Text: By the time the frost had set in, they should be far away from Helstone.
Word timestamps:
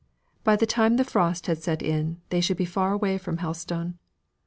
By 0.43 0.55
the 0.55 0.65
time 0.65 0.95
the 0.97 1.03
frost 1.03 1.45
had 1.45 1.59
set 1.59 1.83
in, 1.83 2.21
they 2.29 2.41
should 2.41 2.57
be 2.57 2.65
far 2.65 2.91
away 2.91 3.19
from 3.19 3.37
Helstone. 3.37 3.99